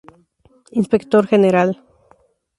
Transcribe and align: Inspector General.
Inspector 0.71 1.27
General. 1.31 1.69